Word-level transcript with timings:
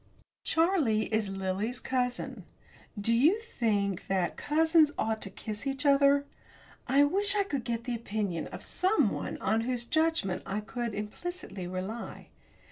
Charlie 0.43 1.13
is 1.13 1.29
Lily's 1.29 1.79
cousin. 1.79 2.43
Do 2.99 3.13
you 3.13 3.39
think 3.39 4.07
that 4.07 4.35
cousins 4.35 4.91
ought 4.97 5.21
to 5.21 5.29
kiss 5.29 5.67
each 5.67 5.85
other? 5.85 6.25
I 6.87 7.03
wish 7.03 7.35
I 7.35 7.43
could 7.43 7.63
get 7.63 7.83
the 7.83 7.93
opinion 7.93 8.47
of 8.47 8.63
someone 8.63 9.37
on 9.37 9.61
whose 9.61 9.85
judgment 9.85 10.41
I 10.43 10.59
could 10.61 10.95
implicitly 10.95 11.67
rely. 11.67 12.29